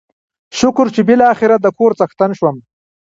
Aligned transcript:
شکر 0.59 0.87
چې 0.95 1.01
بلاخره 1.07 1.55
دکور 1.65 1.91
څښتن 1.99 2.31
شوم. 2.39 2.55